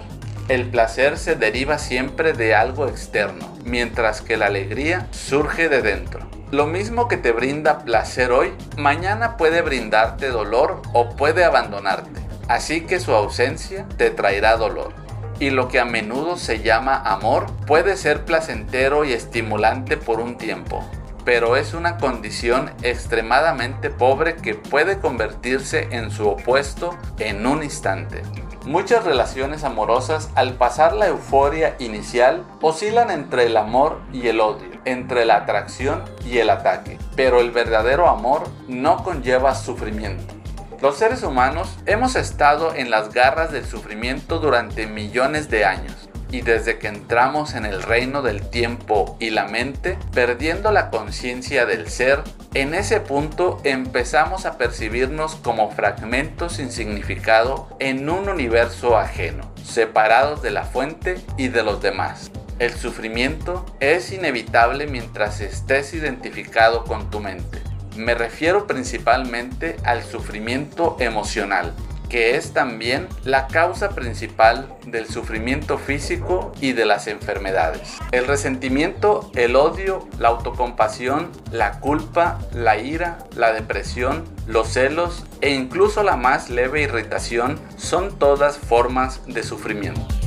El 0.49 0.69
placer 0.71 1.19
se 1.19 1.35
deriva 1.35 1.79
siempre 1.79 2.33
de 2.33 2.55
algo 2.55 2.87
externo, 2.87 3.49
mientras 3.65 4.23
que 4.23 4.37
la 4.37 4.47
alegría 4.47 5.09
surge 5.11 5.69
de 5.69 5.83
dentro. 5.83 6.21
Lo 6.53 6.67
mismo 6.67 7.09
que 7.09 7.17
te 7.17 7.33
brinda 7.33 7.79
placer 7.79 8.31
hoy, 8.31 8.53
mañana 8.77 9.39
puede 9.39 9.63
brindarte 9.63 10.29
dolor 10.29 10.83
o 10.93 11.09
puede 11.09 11.45
abandonarte. 11.45 12.21
Así 12.47 12.83
que 12.83 13.01
su 13.01 13.15
ausencia 13.15 13.87
te 13.97 14.11
traerá 14.11 14.59
dolor. 14.59 14.93
Y 15.41 15.49
lo 15.49 15.69
que 15.69 15.81
a 15.81 15.87
menudo 15.87 16.37
se 16.37 16.61
llama 16.61 17.01
amor 17.07 17.47
puede 17.67 17.97
ser 17.97 18.27
placentero 18.27 19.07
y 19.07 19.15
estimulante 19.15 19.97
por 19.97 20.21
un 20.21 20.37
tiempo, 20.37 20.85
pero 21.25 21.57
es 21.57 21.73
una 21.73 21.97
condición 21.97 22.71
extremadamente 22.83 23.89
pobre 23.89 24.37
que 24.37 24.55
puede 24.55 24.99
convertirse 24.99 25.89
en 25.91 26.11
su 26.11 26.29
opuesto 26.29 26.99
en 27.19 27.47
un 27.47 27.63
instante. 27.63 28.21
Muchas 28.67 29.07
relaciones 29.07 29.65
amorosas 29.65 30.29
al 30.35 30.53
pasar 30.53 30.93
la 30.93 31.07
euforia 31.07 31.77
inicial 31.79 32.45
oscilan 32.61 33.11
entre 33.11 33.47
el 33.47 33.57
amor 33.57 34.03
y 34.13 34.29
el 34.29 34.39
odio, 34.39 34.72
entre 34.85 35.25
la 35.25 35.37
atracción 35.37 36.05
y 36.25 36.39
el 36.39 36.51
ataque, 36.51 36.99
pero 37.17 37.41
el 37.41 37.51
verdadero 37.51 38.09
amor 38.09 38.45
no 38.69 39.03
conlleva 39.05 39.55
sufrimiento. 39.55 40.35
Los 40.81 40.97
seres 40.97 41.23
humanos 41.23 41.79
hemos 41.87 42.17
estado 42.17 42.75
en 42.75 42.91
las 42.91 43.13
garras 43.13 43.53
del 43.53 43.65
sufrimiento 43.65 44.41
durante 44.41 44.87
millones 44.87 45.49
de 45.49 45.65
años 45.65 46.09
y 46.33 46.41
desde 46.41 46.79
que 46.79 46.89
entramos 46.89 47.55
en 47.55 47.67
el 47.67 47.83
reino 47.83 48.23
del 48.23 48.49
tiempo 48.49 49.17
y 49.21 49.31
la 49.31 49.47
mente, 49.47 49.99
perdiendo 50.13 50.73
la 50.73 50.91
conciencia 50.91 51.67
del 51.67 51.89
ser, 51.89 52.23
en 52.55 52.75
ese 52.75 53.01
punto 53.01 53.61
empezamos 53.65 54.47
a 54.47 54.57
percibirnos 54.59 55.37
como 55.37 55.71
fragmentos 55.71 56.55
sin 56.55 56.73
significado 56.73 57.69
en 57.79 58.09
un 58.09 58.29
universo 58.29 58.97
ajeno, 58.97 59.53
separados 59.63 60.43
de 60.43 60.51
la 60.51 60.65
fuente 60.65 61.21
y 61.37 61.49
de 61.49 61.63
los 61.63 61.83
demás. 61.83 62.33
El 62.63 62.75
sufrimiento 62.75 63.67
es 63.81 64.13
inevitable 64.13 64.87
mientras 64.87 65.41
estés 65.41 65.95
identificado 65.95 66.85
con 66.85 67.11
tu 67.11 67.19
mente. 67.19 67.61
Me 67.97 68.15
refiero 68.15 68.69
principalmente 68.69 69.79
al 69.83 70.05
sufrimiento 70.05 70.97
emocional, 71.01 71.75
que 72.09 72.37
es 72.37 72.53
también 72.53 73.09
la 73.25 73.49
causa 73.49 73.89
principal 73.89 74.77
del 74.87 75.07
sufrimiento 75.09 75.77
físico 75.77 76.53
y 76.61 76.73
de 76.73 76.85
las 76.85 77.09
enfermedades. 77.09 77.97
El 78.13 78.29
resentimiento, 78.29 79.33
el 79.35 79.57
odio, 79.57 80.07
la 80.21 80.29
autocompasión, 80.29 81.33
la 81.51 81.81
culpa, 81.81 82.39
la 82.53 82.79
ira, 82.79 83.19
la 83.35 83.53
depresión, 83.53 84.23
los 84.47 84.69
celos 84.69 85.25
e 85.41 85.51
incluso 85.51 86.05
la 86.05 86.15
más 86.15 86.49
leve 86.49 86.83
irritación 86.83 87.59
son 87.77 88.21
todas 88.21 88.57
formas 88.57 89.21
de 89.27 89.43
sufrimiento. 89.43 90.22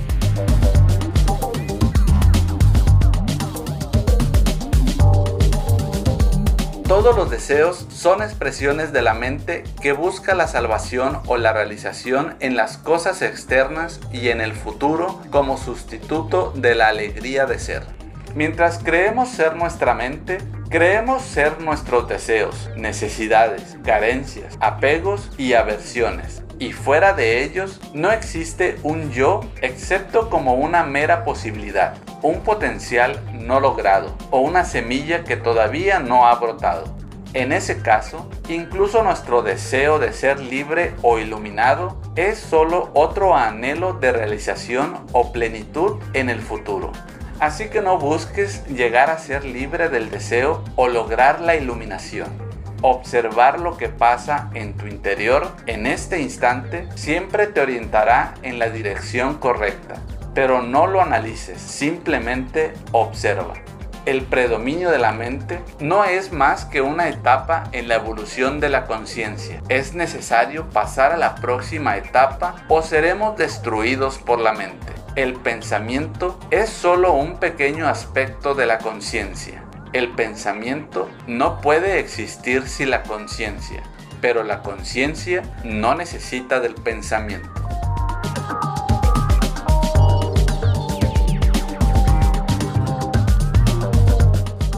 Todos 6.96 7.18
los 7.18 7.30
deseos 7.30 7.86
son 7.90 8.22
expresiones 8.24 8.94
de 8.94 9.02
la 9.02 9.14
mente 9.14 9.66
que 9.82 9.92
busca 9.92 10.34
la 10.34 10.48
salvación 10.48 11.20
o 11.26 11.36
la 11.36 11.52
realización 11.52 12.38
en 12.40 12.56
las 12.56 12.78
cosas 12.78 13.22
externas 13.22 14.00
y 14.14 14.30
en 14.30 14.40
el 14.40 14.54
futuro 14.54 15.20
como 15.30 15.58
sustituto 15.58 16.54
de 16.56 16.74
la 16.74 16.88
alegría 16.88 17.48
de 17.48 17.60
ser. 17.60 17.84
Mientras 18.34 18.80
creemos 18.82 19.28
ser 19.28 19.58
nuestra 19.58 19.94
mente, 19.94 20.38
creemos 20.76 21.22
ser 21.22 21.62
nuestros 21.62 22.10
deseos, 22.10 22.70
necesidades, 22.76 23.78
carencias, 23.86 24.58
apegos 24.60 25.32
y 25.38 25.54
aversiones 25.54 26.44
y 26.60 26.74
fuera 26.74 27.14
de 27.14 27.46
ellos 27.46 27.80
no 27.94 28.12
existe 28.12 28.78
un 28.84 29.10
yo 29.10 29.40
excepto 29.62 30.30
como 30.30 30.56
una 30.56 30.84
mera 30.84 31.24
posibilidad, 31.24 31.94
un 32.22 32.42
potencial 32.42 33.22
no 33.32 33.62
logrado 33.62 34.18
o 34.32 34.42
una 34.42 34.66
semilla 34.66 35.24
que 35.24 35.38
todavía 35.38 36.00
no 36.00 36.28
ha 36.28 36.36
brotado. 36.36 36.94
En 37.34 37.54
ese 37.54 37.82
caso, 37.82 38.30
incluso 38.50 39.02
nuestro 39.02 39.44
deseo 39.44 39.98
de 39.98 40.12
ser 40.12 40.42
libre 40.42 40.94
o 41.02 41.20
iluminado 41.20 42.02
es 42.18 42.38
solo 42.38 42.92
otro 42.94 43.34
anhelo 43.34 43.94
de 43.94 44.12
realización 44.12 45.06
o 45.14 45.32
plenitud 45.32 46.02
en 46.12 46.30
el 46.30 46.42
futuro. 46.42 46.92
Así 47.40 47.70
que 47.70 47.82
no 47.82 47.98
busques 47.98 48.66
llegar 48.68 49.10
a 49.10 49.18
ser 49.20 49.44
libre 49.44 49.90
del 49.90 50.10
deseo 50.10 50.64
o 50.76 50.88
lograr 50.88 51.42
la 51.42 51.56
iluminación 51.56 52.46
observar 52.82 53.60
lo 53.60 53.78
que 53.78 53.90
pasa 53.90 54.50
en 54.54 54.74
tu 54.74 54.86
interior 54.86 55.48
en 55.66 55.88
este 55.88 56.22
instante 56.22 56.88
siempre 56.96 57.48
te 57.48 57.62
orientará 57.62 58.36
en 58.44 58.60
la 58.60 58.70
dirección 58.70 59.36
correcta. 59.36 59.96
Pero 60.34 60.62
no 60.62 60.86
lo 60.86 61.02
analices, 61.02 61.60
simplemente 61.62 62.74
observa. 62.92 63.54
El 64.06 64.22
predominio 64.22 64.92
de 64.92 65.00
la 65.00 65.14
mente 65.14 65.62
no 65.80 66.04
es 66.04 66.32
más 66.32 66.66
que 66.66 66.82
una 66.82 67.10
etapa 67.10 67.64
en 67.72 67.88
la 67.88 67.96
evolución 67.96 68.60
de 68.60 68.70
la 68.70 68.86
conciencia. 68.86 69.62
Es 69.68 69.96
necesario 69.96 70.70
pasar 70.70 71.14
a 71.14 71.18
la 71.18 71.36
próxima 71.36 71.98
etapa 71.98 72.56
o 72.68 72.84
seremos 72.84 73.36
destruidos 73.36 74.20
por 74.20 74.40
la 74.40 74.54
mente. 74.54 75.05
El 75.16 75.34
pensamiento 75.34 76.40
es 76.52 76.70
solo 76.70 77.14
un 77.14 77.40
pequeño 77.40 77.88
aspecto 77.88 78.54
de 78.54 78.66
la 78.66 78.80
conciencia 78.80 79.66
el 79.96 80.10
pensamiento 80.10 81.10
no 81.26 81.62
puede 81.62 82.00
existir 82.00 82.68
sin 82.68 82.90
la 82.90 83.04
conciencia, 83.04 83.82
pero 84.20 84.44
la 84.44 84.62
conciencia 84.62 85.42
no 85.64 85.96
necesita 85.96 86.60
del 86.60 86.76
pensamiento. 86.76 87.50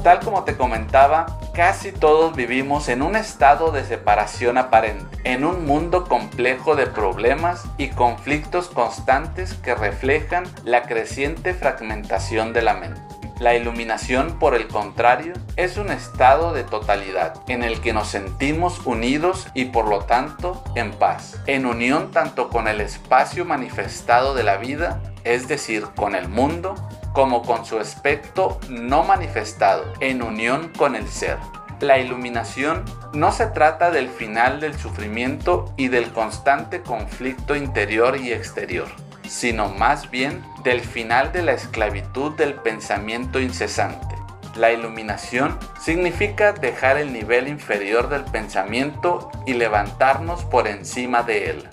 Tal 0.08 0.22
como 0.22 0.46
te 0.46 0.56
comentaba, 0.56 1.26
casi 1.54 1.92
todos 1.92 2.34
vivimos 2.34 2.88
en 2.88 3.02
un 3.02 3.18
estado 3.18 3.74
de 3.74 3.84
separación 3.84 4.58
aparente, 4.58 5.18
en 5.26 5.44
un 5.44 5.66
mundo 5.66 6.06
complejo 6.06 6.78
de 6.78 6.88
problemas 6.88 7.66
y 7.78 7.90
conflictos 7.90 8.70
constantes 8.70 9.56
que 9.56 9.76
reflejan 9.76 10.46
la 10.64 10.84
creciente 10.84 11.54
fragmentación 11.54 12.54
de 12.54 12.62
la 12.62 12.76
mente. 12.76 13.17
La 13.40 13.54
iluminación, 13.54 14.40
por 14.40 14.56
el 14.56 14.68
contrario, 14.68 15.34
es 15.58 15.78
un 15.78 15.92
estado 15.92 16.54
de 16.54 16.64
totalidad 16.64 17.36
en 17.48 17.62
el 17.62 17.82
que 17.82 17.94
nos 17.94 18.08
sentimos 18.08 18.82
unidos 18.84 19.48
y 19.54 19.66
por 19.66 19.88
lo 19.88 20.06
tanto 20.06 20.64
en 20.74 20.92
paz, 20.92 21.40
en 21.46 21.68
unión 21.68 22.10
tanto 22.10 22.50
con 22.50 22.68
el 22.68 22.82
espacio 22.82 23.46
manifestado 23.46 24.34
de 24.34 24.42
la 24.42 24.58
vida, 24.58 25.04
es 25.24 25.48
decir, 25.48 25.84
con 25.96 26.16
el 26.16 26.28
mundo, 26.30 26.74
como 27.14 27.44
con 27.44 27.64
su 27.64 27.78
aspecto 27.78 28.60
no 28.70 29.04
manifestado, 29.04 29.86
en 30.00 30.24
unión 30.24 30.72
con 30.76 30.96
el 30.96 31.08
ser. 31.08 31.38
La 31.80 32.00
iluminación 32.00 32.86
no 33.14 33.32
se 33.32 33.46
trata 33.46 33.92
del 33.92 34.10
final 34.10 34.60
del 34.60 34.76
sufrimiento 34.76 35.72
y 35.78 35.90
del 35.90 36.12
constante 36.12 36.82
conflicto 36.82 37.56
interior 37.56 38.18
y 38.18 38.34
exterior 38.34 38.88
sino 39.30 39.70
más 39.70 40.10
bien 40.10 40.44
del 40.64 40.82
final 40.82 41.32
de 41.32 41.44
la 41.44 41.54
esclavitud 41.54 42.34
del 42.34 42.56
pensamiento 42.56 43.40
incesante. 43.40 44.16
La 44.56 44.72
iluminación 44.72 45.58
significa 45.80 46.54
dejar 46.54 46.98
el 46.98 47.14
nivel 47.14 47.48
inferior 47.48 48.10
del 48.10 48.24
pensamiento 48.24 49.32
y 49.46 49.54
levantarnos 49.54 50.44
por 50.46 50.68
encima 50.68 51.24
de 51.24 51.52
él. 51.52 51.70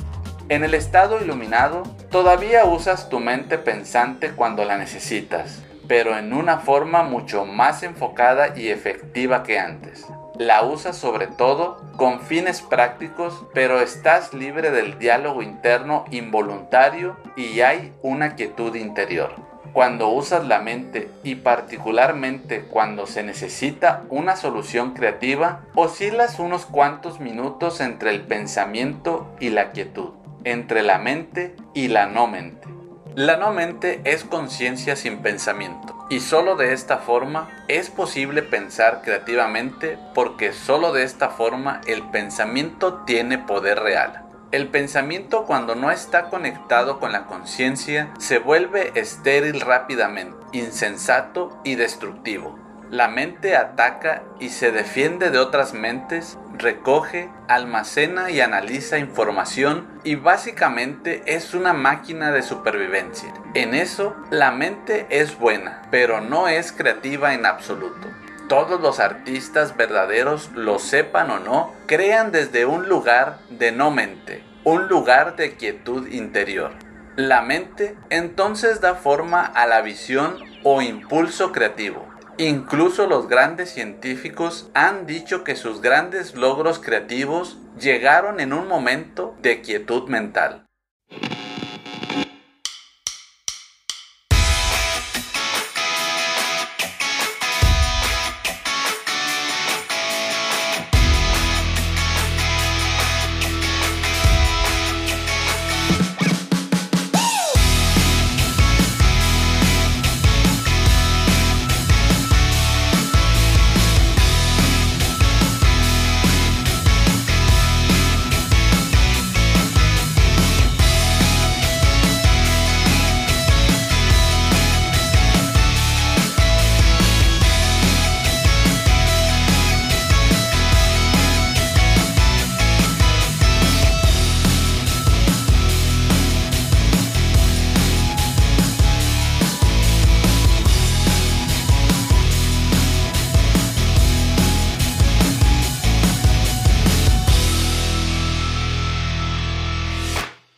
En 0.50 0.64
el 0.64 0.74
estado 0.74 1.22
iluminado, 1.24 1.82
todavía 2.10 2.64
usas 2.66 3.08
tu 3.08 3.20
mente 3.20 3.56
pensante 3.56 4.32
cuando 4.32 4.64
la 4.64 4.76
necesitas, 4.76 5.62
pero 5.88 6.18
en 6.18 6.34
una 6.34 6.58
forma 6.58 7.02
mucho 7.02 7.46
más 7.46 7.82
enfocada 7.82 8.56
y 8.56 8.68
efectiva 8.68 9.42
que 9.42 9.58
antes 9.58 10.06
la 10.36 10.62
usas 10.62 10.96
sobre 10.96 11.28
todo 11.28 11.80
con 11.96 12.20
fines 12.20 12.60
prácticos, 12.60 13.44
pero 13.54 13.80
estás 13.80 14.34
libre 14.34 14.70
del 14.70 14.98
diálogo 14.98 15.42
interno 15.42 16.04
involuntario 16.10 17.16
y 17.36 17.60
hay 17.60 17.92
una 18.02 18.34
quietud 18.34 18.74
interior. 18.74 19.34
Cuando 19.72 20.08
usas 20.08 20.46
la 20.46 20.60
mente 20.60 21.10
y 21.24 21.36
particularmente 21.36 22.62
cuando 22.62 23.06
se 23.06 23.24
necesita 23.24 24.04
una 24.08 24.36
solución 24.36 24.92
creativa, 24.92 25.62
oscilas 25.74 26.38
unos 26.38 26.66
cuantos 26.66 27.18
minutos 27.18 27.80
entre 27.80 28.10
el 28.10 28.22
pensamiento 28.22 29.34
y 29.40 29.50
la 29.50 29.72
quietud, 29.72 30.10
entre 30.44 30.82
la 30.82 30.98
mente 30.98 31.56
y 31.74 31.88
la 31.88 32.06
no 32.06 32.28
mente. 32.28 32.68
La 33.16 33.36
no 33.36 33.52
mente 33.52 34.00
es 34.04 34.24
conciencia 34.24 34.96
sin 34.96 35.18
pensamiento 35.18 35.93
y 36.08 36.20
solo 36.20 36.56
de 36.56 36.72
esta 36.72 36.98
forma 36.98 37.48
es 37.68 37.90
posible 37.90 38.42
pensar 38.42 39.02
creativamente 39.02 39.98
porque 40.14 40.52
solo 40.52 40.92
de 40.92 41.02
esta 41.02 41.30
forma 41.30 41.80
el 41.86 42.02
pensamiento 42.10 43.02
tiene 43.06 43.38
poder 43.38 43.80
real. 43.80 44.24
El 44.52 44.68
pensamiento 44.68 45.46
cuando 45.46 45.74
no 45.74 45.90
está 45.90 46.30
conectado 46.30 47.00
con 47.00 47.12
la 47.12 47.26
conciencia 47.26 48.12
se 48.18 48.38
vuelve 48.38 48.92
estéril 48.94 49.60
rápidamente, 49.60 50.36
insensato 50.52 51.58
y 51.64 51.74
destructivo. 51.74 52.63
La 52.90 53.08
mente 53.08 53.56
ataca 53.56 54.22
y 54.38 54.50
se 54.50 54.70
defiende 54.70 55.30
de 55.30 55.38
otras 55.38 55.72
mentes, 55.72 56.38
recoge, 56.52 57.30
almacena 57.48 58.30
y 58.30 58.40
analiza 58.40 58.98
información 58.98 59.88
y 60.04 60.16
básicamente 60.16 61.22
es 61.26 61.54
una 61.54 61.72
máquina 61.72 62.30
de 62.30 62.42
supervivencia. 62.42 63.32
En 63.54 63.74
eso, 63.74 64.14
la 64.30 64.50
mente 64.50 65.06
es 65.08 65.38
buena, 65.38 65.82
pero 65.90 66.20
no 66.20 66.46
es 66.46 66.72
creativa 66.72 67.32
en 67.32 67.46
absoluto. 67.46 68.08
Todos 68.48 68.80
los 68.80 69.00
artistas 69.00 69.76
verdaderos, 69.76 70.50
lo 70.54 70.78
sepan 70.78 71.30
o 71.30 71.38
no, 71.38 71.72
crean 71.86 72.32
desde 72.32 72.66
un 72.66 72.88
lugar 72.88 73.38
de 73.48 73.72
no 73.72 73.90
mente, 73.90 74.44
un 74.62 74.88
lugar 74.88 75.36
de 75.36 75.56
quietud 75.56 76.06
interior. 76.08 76.72
La 77.16 77.40
mente 77.40 77.96
entonces 78.10 78.80
da 78.80 78.94
forma 78.94 79.42
a 79.42 79.66
la 79.66 79.80
visión 79.80 80.36
o 80.62 80.82
impulso 80.82 81.50
creativo 81.52 82.13
Incluso 82.38 83.06
los 83.06 83.28
grandes 83.28 83.70
científicos 83.70 84.68
han 84.74 85.06
dicho 85.06 85.44
que 85.44 85.54
sus 85.54 85.80
grandes 85.80 86.34
logros 86.34 86.80
creativos 86.80 87.58
llegaron 87.78 88.40
en 88.40 88.52
un 88.52 88.66
momento 88.66 89.36
de 89.40 89.60
quietud 89.60 90.08
mental. 90.08 90.66